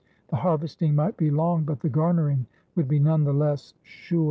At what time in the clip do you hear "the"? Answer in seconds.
0.29-0.37, 1.81-1.87, 3.23-3.33